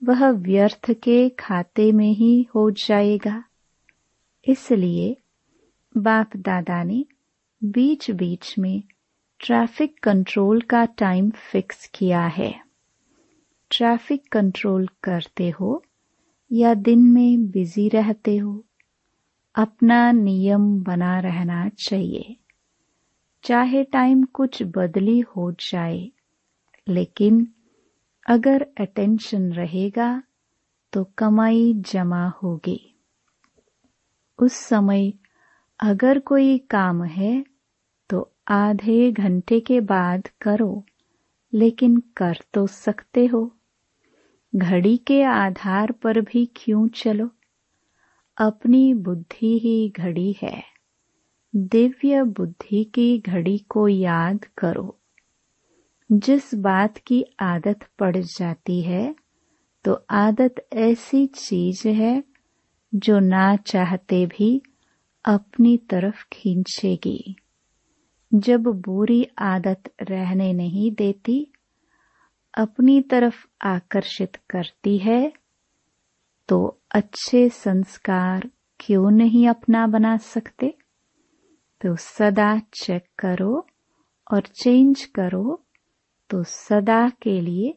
वह 0.03 0.29
व्यर्थ 0.31 0.91
के 0.91 1.29
खाते 1.29 1.91
में 1.93 2.13
ही 2.13 2.49
हो 2.55 2.71
जाएगा। 2.71 3.43
इसलिए 4.47 5.17
बाप 5.97 6.37
दादा 6.37 6.83
ने 6.83 7.05
बीच 7.65 8.11
बीच 8.11 8.55
में 8.59 8.83
ट्रैफ़िक 9.41 9.99
कंट्रोल 10.03 10.61
का 10.61 10.85
टाइम 10.85 11.31
फिक्स 11.31 11.91
किया 11.95 12.25
है। 12.27 12.53
ट्रैफ़िक 13.71 14.29
कंट्रोल 14.33 14.89
करते 15.03 15.51
हो 15.51 15.83
या 16.51 16.75
दिन 16.75 17.03
में 17.03 17.51
बिज़ी 17.51 17.89
रहते 17.89 18.37
हो, 18.37 18.65
अपना 19.55 20.13
नियम 20.13 20.83
बना 20.83 21.19
रहना 21.21 21.69
चाहिए। 21.69 22.37
चाहे 23.45 23.85
टाइम 23.85 24.23
कुछ 24.23 24.63
बदली 24.63 25.19
हो 25.21 25.53
जाए, 25.53 26.11
लेकिन 26.89 27.47
अगर 28.27 28.67
अटेंशन 28.81 29.53
रहेगा 29.53 30.23
तो 30.93 31.05
कमाई 31.19 31.73
जमा 31.77 32.29
होगी। 32.29 32.81
उस 34.39 34.53
समय 34.53 35.13
अगर 35.81 36.19
कोई 36.19 36.59
काम 36.59 37.05
है 37.05 37.45
तो 38.11 38.33
आधे 38.49 39.13
घंटे 39.13 39.61
के 39.61 39.81
बाद 39.81 40.29
करो, 40.43 40.85
लेकिन 41.53 42.03
कर 42.17 42.39
तो 42.55 42.67
सकते 42.67 43.27
हो। 43.27 43.51
घड़ी 44.57 44.97
के 44.97 45.23
आधार 45.23 45.93
पर 45.93 46.21
भी 46.21 46.45
क्यों 46.57 46.89
चलो? 46.89 47.31
अपनी 48.39 48.95
बुद्धि 48.95 49.59
ही 49.59 49.93
घड़ी 49.97 50.33
है। 50.43 50.63
दिव्य 51.55 52.23
बुद्धि 52.23 52.83
की 52.85 53.19
घड़ी 53.19 53.59
को 53.69 53.87
याद 53.89 54.45
करो। 54.59 54.97
जिस 56.11 56.55
बात 56.55 56.99
की 56.99 57.25
आदत 57.41 57.87
पड़ 57.99 58.17
जाती 58.17 58.81
है 58.83 59.15
तो 59.85 59.93
आदत 60.11 60.55
ऐसी 60.73 61.27
चीज़ 61.27 61.87
है 61.89 62.23
जो 62.93 63.19
ना 63.19 63.55
चाहते 63.57 64.25
भी 64.27 64.51
अपनी 65.25 65.77
तरफ़ 65.91 66.25
खींचेगी। 66.33 67.37
जब 68.33 68.63
बुरी 68.87 69.25
आदत 69.39 69.93
रहने 70.03 70.53
नहीं 70.53 70.91
देती, 70.93 71.47
अपनी 72.55 73.01
तरफ़ 73.01 73.45
आकर्षित 73.67 74.37
करती 74.51 74.99
है 74.99 75.21
तो 76.49 76.79
अच्छे 76.91 77.49
संस्कार 77.49 78.49
क्यों 78.81 79.11
नहीं 79.11 79.49
अपना 79.49 79.87
बना 79.87 80.17
सकते? 80.17 80.75
तो 81.81 81.97
सदा 81.97 82.59
चेक 82.59 83.07
करो 83.19 83.67
और 84.33 84.41
चेंज 84.41 85.05
करो 85.05 85.63
तो 86.31 86.43
सदा 86.45 87.09
के 87.09 87.41
लिए 87.41 87.75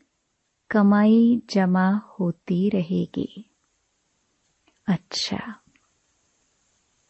कमाई 0.69 1.41
जमा 1.49 1.89
होती 1.89 2.69
रहेगी। 2.69 3.49
अच्छा। 4.87 5.59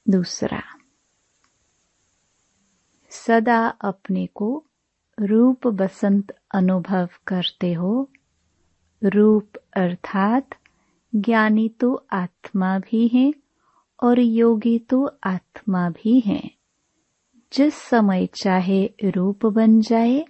दूसरा। 0.10 0.62
सदा 3.10 3.68
अपने 3.68 4.26
को 4.26 4.66
रूप 5.20 5.68
बसंत 5.68 6.32
अनुभव 6.56 7.10
करते 7.28 7.74
हो। 7.74 8.10
रूप 9.04 9.52
अर्थात 9.78 10.50
ज्ञानी 11.16 11.70
तो 11.70 12.06
आत्मा 12.12 12.80
भी 12.80 13.08
है 13.08 13.34
और 14.04 14.20
योगी 14.20 14.80
तो 14.80 15.18
आत्मा 15.24 15.90
भी 15.90 16.20
हैं। 16.20 16.63
जिस 17.54 17.76
समय 17.76 18.26
चाहे 18.26 18.94
रूप 19.04 19.46
बन 19.46 19.82
जाए 19.82 20.26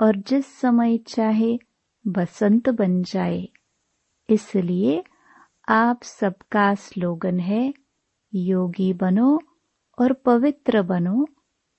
और 0.00 0.16
जिस 0.16 0.46
समय 0.60 0.98
चाहे 0.98 1.58
बसंत 2.06 2.68
बन 2.68 3.02
जाए। 3.02 3.48
इसलिए 4.30 5.04
आप 5.68 6.02
सबका 6.02 6.74
स्लोगन 6.74 7.40
है, 7.40 7.74
योगी 8.34 8.92
बनो 8.92 9.40
और 9.98 10.12
पवित्र 10.12 10.82
बनो, 10.82 11.28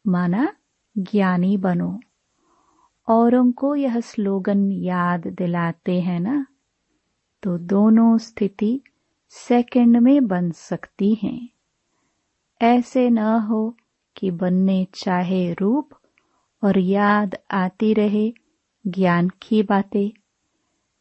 माना 0.07 0.53
ज्ञानी 0.97 1.57
बनो। 1.57 1.99
औरों 3.07 3.51
को 3.51 3.75
यह 3.75 3.99
स्लोगन 3.99 4.71
याद 4.71 5.27
दिलाते 5.27 6.01
हैं 6.01 6.19
ना? 6.19 6.45
तो 7.43 7.57
दोनों 7.57 8.17
स्थिति 8.17 8.81
सेकंड 9.29 9.97
में 9.97 10.27
बन 10.27 10.51
सकती 10.51 11.13
हैं। 11.13 11.49
ऐसे 12.61 13.09
न 13.09 13.17
हो 13.17 13.77
कि 14.15 14.31
बनने 14.31 14.87
चाहे 14.93 15.53
रूप 15.53 15.89
और 16.63 16.79
याद 16.79 17.35
आती 17.51 17.93
रहे 17.93 18.33
ज्ञान 18.87 19.29
की 19.41 19.63
बातें। 19.63 20.11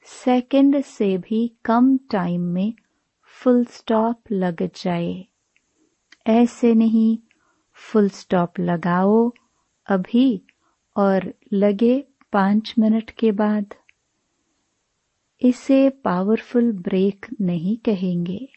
सेकंड 0.04 0.80
से 0.80 1.18
भी 1.18 1.52
कम 1.64 1.96
टाइम 1.96 2.40
में 2.40 2.74
फुल 3.24 3.64
स्टॉप 3.64 4.22
लग 4.32 4.62
जाए। 4.62 5.24
ऐसे 6.26 6.74
नहीं 6.74 7.18
फुल 7.74 8.08
स्टॉप 8.08 8.60
लगाओ 8.60 9.32
अभी 9.86 10.42
और 10.96 11.34
लगे 11.52 12.04
पाँच 12.32 12.74
मिनट 12.78 13.10
के 13.10 13.32
बाद। 13.32 13.66
इसे 15.42 15.90
पावरफुल 15.90 16.72
ब्रेक 16.72 17.26
नहीं 17.40 17.76
कहेंगे। 17.76 18.48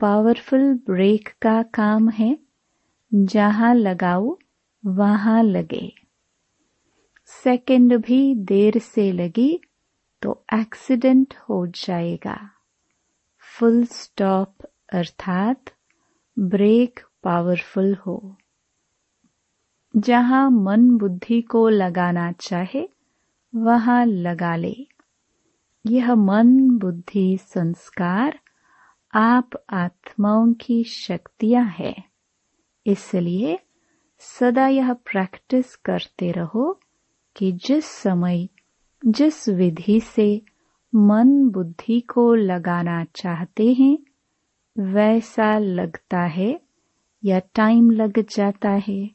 पावरफुल 0.00 0.74
ब्रेक 0.74 1.28
का 1.42 1.62
काम 1.62 2.08
है 2.08 2.38
जहाँ 3.14 3.74
लगाओ, 3.74 4.38
वहाँ 4.86 5.42
लगे। 5.42 5.92
सेकंड 7.26 7.96
भी 7.96 8.34
देर 8.34 8.78
से 8.78 9.12
लगी 9.12 9.60
तो 10.22 10.44
एक्सीडेंट 10.54 11.34
हो 11.34 11.66
जाएगा। 11.66 12.50
फुल 13.38 13.84
स्टॉप 13.84 14.54
अर्थात 14.92 15.64
ब्रेक 16.38 17.00
पावरफुल 17.22 17.94
हो। 17.94 18.36
जहाँ 19.96 20.50
मन 20.50 20.90
बुद्धि 20.90 21.42
को 21.42 21.68
लगाना 21.68 22.32
चाहे, 22.32 22.88
वहाँ 23.54 24.06
लगा 24.06 24.56
ले। 24.56 24.86
यह 25.86 26.14
मन 26.14 26.70
बुद्धि 26.70 27.38
संस्कार, 27.42 28.38
आप 29.14 29.50
आत्माओं 29.70 30.52
की 30.52 30.84
शक्तियाँ 30.84 31.64
है। 31.64 32.11
इसलिए 32.86 33.58
सदा 34.18 34.66
यह 34.66 34.92
प्रैक्टिस 34.92 35.76
करते 35.76 36.32
रहो 36.32 36.80
कि 37.36 37.52
जिस 37.52 37.84
समय, 37.84 38.48
जिस 39.06 39.48
विधि 39.48 40.00
से 40.00 40.42
मन 40.94 41.48
बुद्धि 41.48 42.00
को 42.00 42.34
लगाना 42.34 43.04
चाहते 43.04 43.72
हैं, 43.72 43.98
वैसा 44.78 45.58
लगता 45.58 46.20
है 46.20 46.60
या 47.24 47.38
टाइम 47.38 47.90
लग 47.90 48.18
जाता 48.18 48.70
है। 48.70 49.10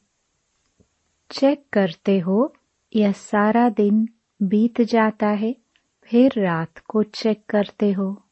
चेक 1.30 1.64
करते 1.72 2.18
हो, 2.18 2.54
यह 2.96 3.12
सारा 3.12 3.68
दिन 3.68 4.08
बीत 4.42 4.80
जाता 4.80 5.28
है, 5.28 5.56
फिर 6.02 6.32
रात 6.38 6.78
को 6.78 7.02
चेक 7.02 7.44
करते 7.48 7.92
हो। 7.92 8.22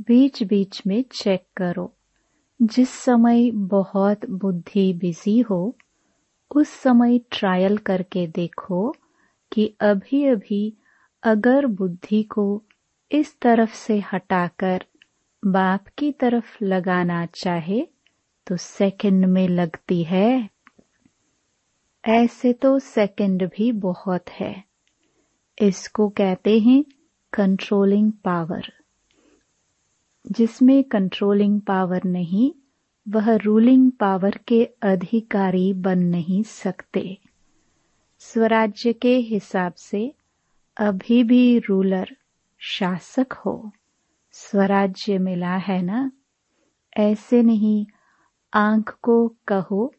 बीच 0.00 0.42
बीच 0.42 0.82
में 0.86 1.04
चेक 1.12 1.46
करो। 1.56 1.97
जिस 2.62 2.90
समय 2.90 3.50
बहुत 3.50 4.30
बुद्धि 4.30 4.92
बिज़ी 4.92 5.40
हो, 5.40 5.76
उस 6.56 6.68
समय 6.68 7.18
ट्रायल 7.18 7.78
करके 7.78 8.26
देखो 8.26 8.94
कि 9.52 9.76
अभी 9.80 10.24
अभी 10.24 10.76
अगर 11.22 11.66
बुद्धि 11.66 12.22
को 12.22 12.62
इस 13.10 13.40
तरफ़ 13.40 13.74
से 13.74 14.02
हटाकर 14.12 14.84
बाप 15.44 15.84
की 15.98 16.12
तरफ़ 16.12 16.64
लगाना 16.64 17.26
चाहे 17.26 17.86
तो 18.46 18.56
सेकंड 18.56 19.24
में 19.24 19.48
लगती 19.48 20.02
है। 20.02 20.48
ऐसे 22.04 22.52
तो 22.52 22.78
सेकंड 22.78 23.42
भी 23.44 23.72
बहुत 23.72 24.30
है। 24.30 24.64
इसको 25.62 26.08
कहते 26.08 26.58
हैं 26.58 26.84
कंट्रोलिंग 27.32 28.12
पावर 28.12 28.72
जिसमें 30.26 30.84
कंट्रोलिंग 30.84 31.60
पावर 31.60 32.04
नहीं, 32.04 32.52
वह 33.08 33.36
रूलिंग 33.36 33.92
पावर 33.92 34.40
के 34.48 34.64
अधिकारी 34.64 35.74
बन 35.74 35.98
नहीं 35.98 36.42
सकते। 36.42 37.18
स्वराज्य 38.18 38.92
के 38.92 39.16
हिसाब 39.16 39.72
से, 39.72 40.14
अभी 40.76 41.24
भी 41.24 41.58
रूलर 41.58 42.16
शासक 42.58 43.32
हो। 43.32 43.70
स्वराज्य 44.32 45.18
मिला 45.18 45.56
है 45.56 45.82
ना? 45.82 46.12
ऐसे 46.96 47.42
नहीं, 47.42 47.86
आँख 48.54 48.98
को 49.02 49.36
कहो, 49.48 49.94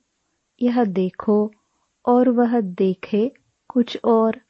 यह 0.62 0.84
देखो 0.84 1.52
और 2.06 2.30
वह 2.30 2.62
देखे 2.62 3.32
कुछ 3.68 4.00
और। 4.06 4.42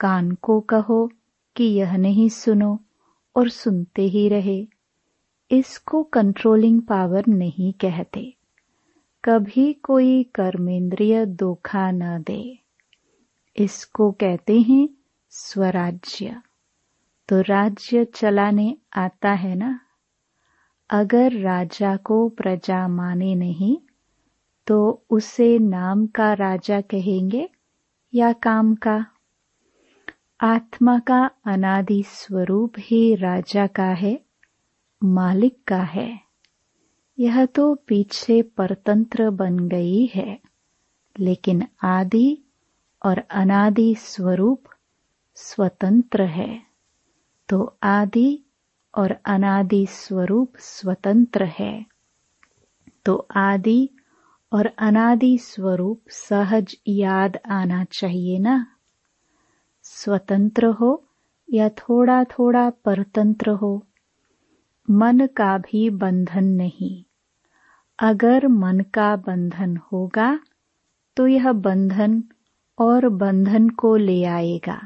कान 0.00 0.32
को 0.32 0.60
कहो 0.60 1.10
कि 1.56 1.64
यह 1.64 1.96
नहीं 1.96 2.28
सुनो 2.28 2.80
और 3.36 3.48
सुनते 3.48 4.02
ही 4.02 4.28
रहे। 4.28 4.66
इसको 5.52 6.02
कंट्रोलिंग 6.02 6.82
पावर 6.82 7.24
नहीं 7.28 7.72
कहते। 7.72 8.34
कभी 9.24 9.72
कोई 9.72 10.22
कर्मेंद्रिय 10.22 11.26
धोखा 11.26 11.90
न 11.90 12.22
दे। 12.22 12.58
इसको 13.56 14.12
कहते 14.12 14.60
हैं 14.60 14.88
स्वराज्य। 15.30 16.42
तो 17.28 17.40
राज्य 17.40 18.04
चलाने 18.04 18.76
आता 18.96 19.30
है 19.30 19.54
ना? 19.54 19.80
अगर 20.90 21.32
राजा 21.32 21.96
को 21.96 22.28
प्रजा 22.28 22.88
माने 22.88 23.34
नहीं 23.34 23.78
तो 24.66 25.04
उसे 25.10 25.58
नाम 25.58 26.06
का 26.06 26.32
राजा 26.32 26.80
कहेंगे 26.80 27.48
या 28.14 28.32
काम 28.32 28.74
का? 28.74 29.06
आत्मा 30.40 30.98
का 30.98 31.30
अनादि 31.44 32.04
स्वरूप 32.06 32.72
ही 32.78 33.14
राजा 33.14 33.66
का 33.66 33.88
है। 33.88 34.31
मालिक 35.04 35.58
का 35.68 35.82
है। 35.82 36.20
यह 37.18 37.46
तो 37.46 37.74
पीछे 37.74 38.42
परतंत्र 38.42 39.30
बन 39.30 39.58
गई 39.58 40.06
है, 40.06 40.40
लेकिन 41.20 41.66
आदि 41.82 42.38
और 43.04 43.18
अनादि 43.18 43.94
स्वरूप 43.98 44.62
स्वतंत्र 45.34 46.22
है। 46.22 46.62
तो 47.48 47.76
आदि 47.82 48.40
और 48.94 49.16
अनादि 49.24 49.86
स्वरूप 49.86 50.52
स्वतंत्र 50.58 51.44
है। 51.44 51.86
तो 53.04 53.28
आदि 53.36 53.90
और 54.52 54.66
अनादि 54.66 55.38
स्वरूप 55.38 56.00
सहज 56.08 56.76
याद 56.88 57.38
आना 57.46 57.84
चाहिए 57.84 58.38
ना? 58.38 58.66
स्वतंत्र 59.82 60.66
हो 60.66 61.08
या 61.52 61.68
थोड़ा 61.68 62.24
थोड़ा 62.24 62.70
परतंत्र 62.70 63.50
हो? 63.50 63.86
मन 64.90 65.26
का 65.26 65.58
भी 65.58 65.90
बंधन 65.90 66.44
नहीं। 66.44 67.04
अगर 67.98 68.46
मन 68.48 68.80
का 68.80 69.16
बंधन 69.16 69.76
होगा 69.76 70.40
तो 71.16 71.26
यह 71.26 71.52
बंधन 71.52 72.22
और 72.78 73.08
बंधन 73.08 73.68
को 73.68 73.96
ले 73.96 74.24
आएगा। 74.24 74.80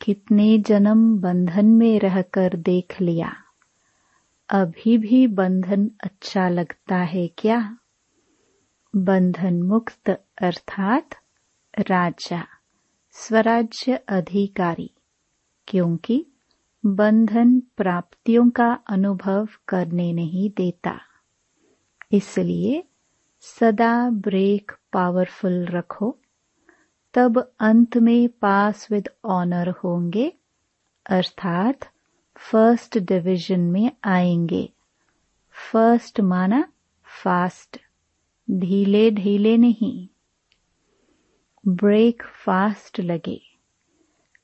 कितने 0.00 0.58
जन्म 0.58 1.18
बंधन 1.18 1.66
में 1.66 1.98
रहकर 2.00 2.56
देख 2.56 3.00
लिया। 3.00 3.32
अभी 4.48 4.98
भी 4.98 5.26
बंधन 5.26 5.90
अच्छा 6.04 6.48
लगता 6.48 6.96
है 6.96 7.26
क्या? 7.28 7.78
बंधन 8.96 9.62
मुक्त 9.62 10.10
अर्थात 10.42 11.14
राजा, 11.78 12.46
स्वराज्य 13.12 13.96
अधिकारी, 14.08 14.90
क्योंकि 15.68 16.26
बंधन 16.86 17.62
प्राप्तियों 17.76 18.50
का 18.50 18.78
अनुभव 18.86 19.48
करने 19.68 20.12
नहीं 20.12 20.50
देता। 20.50 21.00
इसलिए 22.12 22.84
सदा 23.40 24.10
ब्रेक 24.10 24.72
पावरफुल 24.92 25.66
रखो, 25.66 26.18
तब 27.14 27.52
अंत 27.60 27.96
में 27.96 28.28
पास 28.28 28.90
विद 28.90 29.08
ऑनर 29.24 29.68
होंगे, 29.68 30.32
अर्थात 31.06 31.78
फ़र्स्ट 32.36 32.98
डिवीज़न 32.98 33.60
में 33.60 33.92
आएँगे। 34.04 34.72
फ़र्स्ट 35.72 36.20
माना 36.20 36.72
फास्ट 37.22 37.78
ढीले 38.50 39.10
ढीले 39.10 39.56
नहीं। 39.56 40.08
ब्रेक 41.68 42.22
फास्ट 42.22 43.00
लगे। 43.00 43.45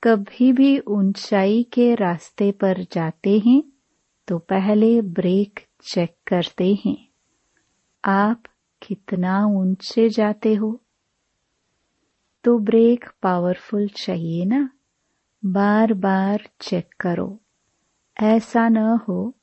कभी 0.04 0.52
भी 0.52 0.78
ऊंचाई 0.78 1.62
के 1.62 1.94
रास्ते 1.94 2.52
पर 2.52 2.86
जाते 2.92 3.38
हैं 3.38 3.62
तो 4.28 4.38
पहले 4.38 5.02
ब्रेक 5.02 5.60
चेक 5.82 6.16
करते 6.26 6.78
हैं। 6.86 7.08
आप 8.04 8.42
कितना 8.82 9.46
ऊँचे 9.46 10.08
जाते 10.08 10.54
हो? 10.54 10.80
तो 12.44 12.58
ब्रेक 12.58 13.04
पावरफुल 13.22 13.88
चाहिए 13.88 14.44
ना? 14.44 14.70
बार 15.44 15.94
बार 15.94 16.48
चेक 16.60 16.90
करो। 17.00 17.40
ऐसा 18.22 18.68
न 18.68 18.76
हो 18.76 19.34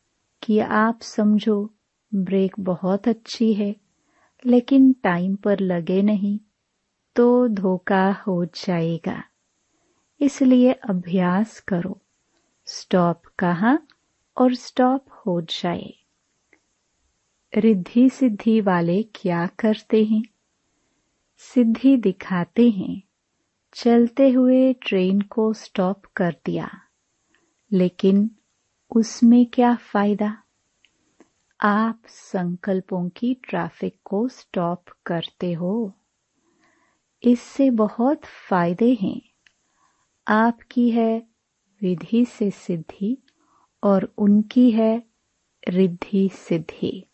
कि 0.44 0.60
आप 0.60 1.00
समझो 1.02 1.74
ब्रेक 2.16 2.60
बहुत 2.60 3.08
अच्छी 3.08 3.54
है, 3.54 3.76
लेकिन 4.46 4.94
टाइम 4.94 5.36
पर 5.36 5.60
लगे 5.60 6.02
नहीं 6.02 6.40
तो 7.16 7.48
धोखा 7.48 8.12
हो 8.12 8.46
जाएगा। 8.46 9.24
इसलिए 10.22 10.72
अभ्यास 10.72 11.60
करो। 11.60 12.02
स्टॉप 12.66 13.22
कहा 13.40 13.80
और 14.38 14.56
स्टॉप 14.56 15.06
हो 15.10 15.42
जाए। 15.42 15.94
रिद्धि 17.56 18.10
सिद्धि 18.10 18.62
वाले 18.62 19.04
क्या 19.04 19.48
करते 19.48 20.06
हैं? 20.06 20.24
सिद्धि 21.38 21.98
दिखाते 21.98 22.70
हैं। 22.70 23.02
चलते 23.74 24.30
हुए 24.30 24.74
ट्रेन 24.74 25.22
को 25.22 25.54
स्टॉप 25.54 26.06
कर 26.06 26.36
दिया। 26.46 26.70
लेकिन 27.72 28.32
उसमें 28.96 29.46
क्या 29.46 29.76
फ़ायदा? 29.76 30.44
आप 31.62 32.02
संकल्पों 32.08 33.10
की 33.10 33.34
ट्रैफ़िक 33.34 34.00
को 34.06 34.28
स्टॉप 34.28 34.86
करते 35.06 35.54
हो। 35.54 35.94
इससे 37.24 37.70
बहुत 37.70 38.22
फ़ायदे 38.50 38.98
हैं। 39.02 39.29
आपकी 40.30 40.90
है 40.90 41.28
विधि 41.82 42.26
से 42.26 42.52
सिद्धि 42.52 43.18
और 43.84 44.14
उनकी 44.18 44.72
है 44.72 45.04
रिद्धि 45.70 46.30
सिद्धि। 46.34 47.06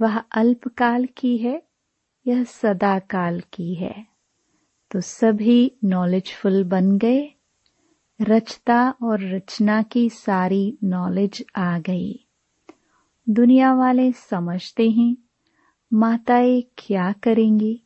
वह 0.00 0.18
अल्पकाल 0.18 1.06
की 1.06 1.38
है, 1.38 1.62
यह 2.26 2.44
सदा 2.44 2.98
काल 2.98 3.40
की 3.40 3.74
है। 3.74 4.06
तो 4.90 5.00
सभी 5.00 5.72
नॉलेजफुल 5.84 6.64
बन 6.64 6.98
गए, 6.98 7.32
रचता 8.20 8.90
और 8.90 9.20
रचना 9.20 9.82
की 9.82 10.10
सारी 10.10 10.78
नॉलेज 10.84 11.44
आ 11.56 11.78
गई। 11.78 12.26
दुनिया 13.28 13.74
वाले 13.74 14.12
समझते 14.12 14.90
हैं, 14.90 15.16
माताएँ 15.92 16.62
क्या 16.78 17.12
करेंगी? 17.12 17.82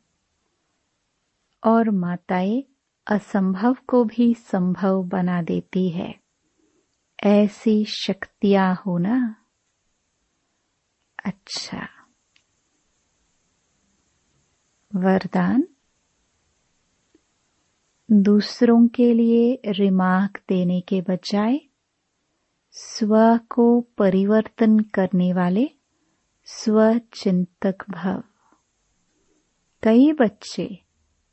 और 1.63 1.89
माताएँ 1.89 2.63
असंभव 3.11 3.73
को 3.87 4.03
भी 4.03 4.33
संभव 4.33 5.03
बना 5.03 5.41
देती 5.41 5.89
है। 5.89 6.19
ऐसी 7.23 7.85
शक्तियाँ 7.85 8.75
होना 8.85 9.35
अच्छा। 11.25 11.89
वरदान? 14.95 15.67
दूसरों 18.11 18.87
के 18.87 19.13
लिए 19.13 19.61
रिमार्क 19.65 20.41
देने 20.49 20.81
के 20.81 21.01
बजाय 21.01 21.59
स्व 22.71 23.37
को 23.37 23.81
परिवर्तन 23.81 24.79
करने 24.79 25.33
वाले 25.33 25.69
स्वचिंतक 26.45 27.85
भव। 27.89 28.23
कई 29.83 30.11
बच्चे 30.11 30.83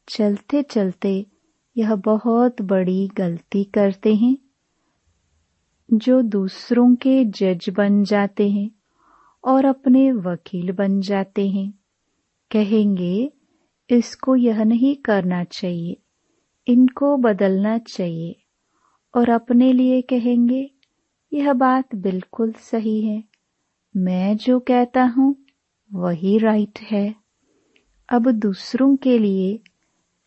चलते 0.08 0.62
चलते 0.62 1.33
यह 1.76 1.94
बहुत 1.94 2.62
बड़ी 2.62 3.08
गलती 3.08 3.64
करते 3.64 4.14
हैं, 4.14 4.36
जो 5.92 6.22
दूसरों 6.22 6.94
के 6.94 7.24
जज 7.24 7.70
बन 7.70 8.04
जाते 8.04 8.50
हैं 8.50 8.70
और 9.44 9.64
अपने 9.64 10.12
वकील 10.12 10.72
बन 10.72 11.00
जाते 11.00 11.48
हैं। 11.48 11.72
कहेंगे, 12.50 13.32
इसको 13.90 14.36
यह 14.36 14.64
नहीं 14.64 14.96
करना 14.96 15.44
चाहिए, 15.44 15.96
इनको 16.66 17.16
बदलना 17.16 17.78
चाहिए। 17.78 18.36
और 19.14 19.28
अपने 19.28 19.72
लिए 19.72 20.02
कहेंगे, 20.02 20.70
यह 21.32 21.52
बात 21.52 21.94
बिल्कुल 21.94 22.52
सही 22.52 23.00
है, 23.06 23.24
मैं 23.96 24.36
जो 24.36 24.60
कहता 24.60 25.04
हूँ, 25.04 25.36
वही 25.92 26.38
राइट 26.38 26.78
है। 26.80 27.14
अब 28.08 28.30
दूसरों 28.30 28.96
के 28.96 29.18
लिए 29.18 29.60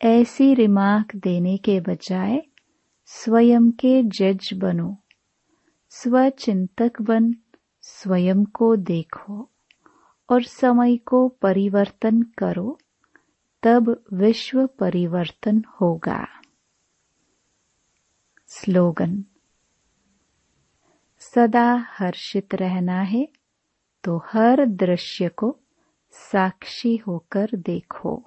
ऐसी 0.02 0.54
रिमार्क 0.54 1.16
देने 1.16 1.58
के 1.58 1.80
बजाय 1.80 2.42
स्वयं 3.06 3.72
के 3.72 4.04
जज 4.04 4.50
बनो। 4.54 4.98
स्वचिंतक 5.90 7.02
बन, 7.02 7.34
स्वयं 7.82 8.46
को 8.46 8.76
देखो 8.76 9.52
और 10.30 10.44
समय 10.44 10.98
को 10.98 11.28
परिवर्तन 11.28 12.22
करो, 12.22 12.80
तब 13.64 14.04
विश्व 14.14 14.68
परिवर्तन 14.68 15.64
होगा। 15.82 16.28
स्लोगन, 18.48 19.24
सदा 21.20 21.88
हर्षित 21.90 22.56
रहना 22.56 23.02
है 23.02 23.28
तो 24.04 24.18
हर 24.18 24.66
दृश्य 24.66 25.30
को 25.30 25.60
साक्षी 26.12 26.96
होकर 26.98 27.50
देखो। 27.56 28.27